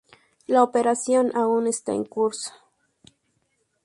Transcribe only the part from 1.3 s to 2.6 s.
aún está en curso.